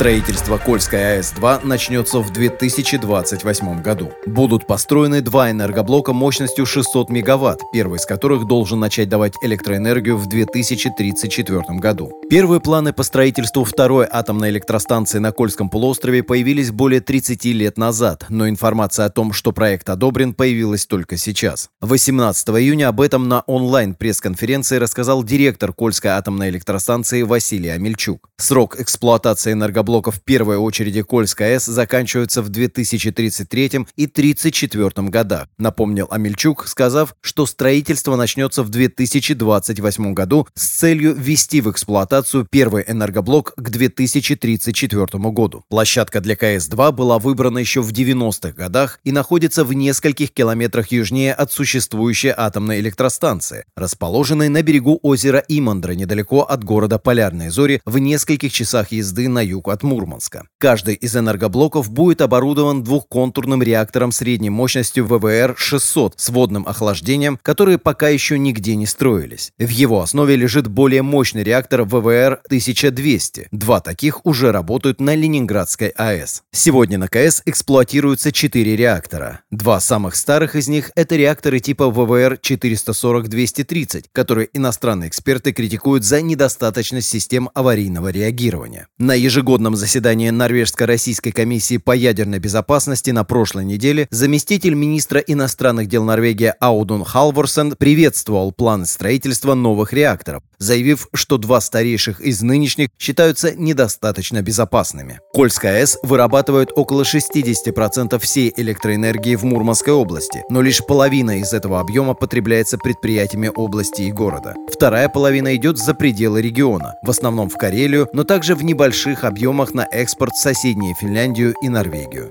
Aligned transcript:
Строительство 0.00 0.56
Кольской 0.56 1.18
АЭС-2 1.18 1.66
начнется 1.66 2.20
в 2.20 2.32
2028 2.32 3.82
году. 3.82 4.10
Будут 4.24 4.66
построены 4.66 5.20
два 5.20 5.50
энергоблока 5.50 6.14
мощностью 6.14 6.64
600 6.64 7.10
мегаватт, 7.10 7.60
первый 7.70 7.98
из 7.98 8.06
которых 8.06 8.46
должен 8.46 8.80
начать 8.80 9.10
давать 9.10 9.34
электроэнергию 9.42 10.16
в 10.16 10.26
2034 10.26 11.78
году. 11.78 12.12
Первые 12.30 12.62
планы 12.62 12.94
по 12.94 13.02
строительству 13.02 13.62
второй 13.64 14.06
атомной 14.10 14.48
электростанции 14.48 15.18
на 15.18 15.32
Кольском 15.32 15.68
полуострове 15.68 16.22
появились 16.22 16.70
более 16.70 17.02
30 17.02 17.44
лет 17.44 17.76
назад, 17.76 18.24
но 18.30 18.48
информация 18.48 19.04
о 19.04 19.10
том, 19.10 19.34
что 19.34 19.52
проект 19.52 19.90
одобрен, 19.90 20.32
появилась 20.32 20.86
только 20.86 21.18
сейчас. 21.18 21.68
18 21.82 22.48
июня 22.48 22.88
об 22.88 23.02
этом 23.02 23.28
на 23.28 23.42
онлайн-пресс-конференции 23.42 24.78
рассказал 24.78 25.22
директор 25.24 25.74
Кольской 25.74 26.12
атомной 26.12 26.48
электростанции 26.48 27.20
Василий 27.20 27.68
Амельчук. 27.68 28.30
Срок 28.38 28.80
эксплуатации 28.80 29.52
энергоблока 29.52 29.89
блоков 29.90 30.20
первой 30.20 30.56
очереди 30.56 31.02
Кольской 31.02 31.54
АЭС 31.54 31.64
заканчиваются 31.64 32.42
в 32.42 32.48
2033 32.48 33.86
и 33.96 34.06
2034 34.06 35.08
годах, 35.08 35.48
напомнил 35.58 36.06
Амельчук, 36.10 36.68
сказав, 36.68 37.16
что 37.20 37.44
строительство 37.44 38.14
начнется 38.14 38.62
в 38.62 38.68
2028 38.68 40.14
году 40.14 40.46
с 40.54 40.64
целью 40.68 41.12
ввести 41.12 41.60
в 41.60 41.68
эксплуатацию 41.72 42.46
первый 42.48 42.84
энергоблок 42.86 43.52
к 43.56 43.68
2034 43.68 45.06
году. 45.32 45.64
Площадка 45.68 46.20
для 46.20 46.36
КС-2 46.36 46.92
была 46.92 47.18
выбрана 47.18 47.58
еще 47.58 47.82
в 47.82 47.90
90-х 47.90 48.52
годах 48.52 49.00
и 49.02 49.10
находится 49.10 49.64
в 49.64 49.72
нескольких 49.72 50.30
километрах 50.30 50.92
южнее 50.92 51.34
от 51.34 51.50
существующей 51.50 52.32
атомной 52.36 52.78
электростанции, 52.78 53.64
расположенной 53.74 54.50
на 54.50 54.62
берегу 54.62 55.00
озера 55.02 55.42
Имандра, 55.48 55.94
недалеко 55.94 56.42
от 56.42 56.62
города 56.62 57.00
Полярной 57.00 57.48
Зори, 57.48 57.80
в 57.84 57.98
нескольких 57.98 58.52
часах 58.52 58.92
езды 58.92 59.28
на 59.28 59.44
юг 59.44 59.66
от 59.66 59.79
от 59.80 59.82
Мурманска. 59.82 60.44
Каждый 60.58 60.94
из 60.94 61.16
энергоблоков 61.16 61.90
будет 61.90 62.20
оборудован 62.20 62.84
двухконтурным 62.84 63.62
реактором 63.62 64.12
средней 64.12 64.50
мощностью 64.50 65.06
ВВР-600 65.06 66.12
с 66.16 66.28
водным 66.28 66.66
охлаждением, 66.66 67.38
которые 67.42 67.78
пока 67.78 68.10
еще 68.10 68.38
нигде 68.38 68.76
не 68.76 68.84
строились. 68.86 69.52
В 69.58 69.68
его 69.68 70.02
основе 70.02 70.36
лежит 70.36 70.68
более 70.68 71.02
мощный 71.02 71.42
реактор 71.42 71.80
ВВР-1200. 71.82 73.48
Два 73.50 73.80
таких 73.80 74.24
уже 74.26 74.52
работают 74.52 75.00
на 75.00 75.14
Ленинградской 75.14 75.88
АЭС. 75.88 76.42
Сегодня 76.52 76.98
на 76.98 77.08
КС 77.08 77.40
эксплуатируются 77.46 78.32
четыре 78.32 78.76
реактора. 78.76 79.40
Два 79.50 79.80
самых 79.80 80.14
старых 80.14 80.56
из 80.56 80.68
них– 80.68 80.90
это 80.94 81.16
реакторы 81.16 81.60
типа 81.60 81.84
ВВР-440-230, 81.84 84.08
которые 84.12 84.50
иностранные 84.52 85.08
эксперты 85.08 85.52
критикуют 85.52 86.04
за 86.04 86.20
недостаточность 86.20 87.08
систем 87.08 87.48
аварийного 87.54 88.08
реагирования. 88.08 88.88
На 88.98 89.14
ежегодном 89.14 89.59
ежегодном 89.60 89.76
заседании 89.76 90.30
Норвежско-Российской 90.30 91.32
комиссии 91.32 91.76
по 91.76 91.92
ядерной 91.92 92.38
безопасности 92.38 93.10
на 93.10 93.24
прошлой 93.24 93.64
неделе 93.66 94.08
заместитель 94.10 94.74
министра 94.74 95.20
иностранных 95.20 95.86
дел 95.86 96.02
Норвегии 96.04 96.54
Аудун 96.60 97.04
Халворсен 97.04 97.74
приветствовал 97.76 98.52
планы 98.52 98.86
строительства 98.86 99.54
новых 99.54 99.92
реакторов, 99.92 100.42
заявив, 100.58 101.08
что 101.12 101.36
два 101.36 101.60
старейших 101.60 102.20
из 102.20 102.40
нынешних 102.40 102.88
считаются 102.98 103.54
недостаточно 103.54 104.40
безопасными. 104.40 105.20
Кольская 105.34 105.80
АЭС 105.80 105.98
вырабатывает 106.02 106.70
около 106.74 107.02
60% 107.02 108.18
всей 108.18 108.52
электроэнергии 108.56 109.36
в 109.36 109.44
Мурманской 109.44 109.92
области, 109.92 110.42
но 110.48 110.62
лишь 110.62 110.80
половина 110.86 111.40
из 111.40 111.52
этого 111.52 111.80
объема 111.80 112.14
потребляется 112.14 112.78
предприятиями 112.78 113.50
области 113.54 114.02
и 114.02 114.12
города. 114.12 114.54
Вторая 114.72 115.08
половина 115.10 115.54
идет 115.54 115.76
за 115.76 115.94
пределы 115.94 116.40
региона, 116.40 116.94
в 117.02 117.10
основном 117.10 117.50
в 117.50 117.58
Карелию, 117.58 118.08
но 118.14 118.24
также 118.24 118.54
в 118.54 118.64
небольших 118.64 119.24
объемах 119.24 119.49
на 119.74 119.86
экспорт 119.90 120.34
в 120.34 120.40
соседние 120.40 120.94
Финляндию 120.94 121.54
и 121.60 121.68
Норвегию. 121.68 122.30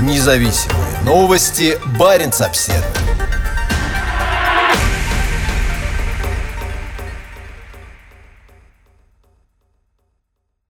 Независимые 0.00 1.00
новости. 1.04 1.78
Барин 1.98 2.30
обседный. 2.40 3.21